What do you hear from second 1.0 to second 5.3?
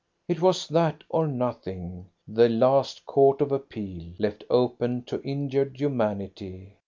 or nothing the last court of appeal, left open to